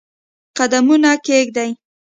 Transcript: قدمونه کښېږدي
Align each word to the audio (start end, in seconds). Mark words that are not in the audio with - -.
قدمونه 0.57 1.11
کښېږدي 1.25 1.69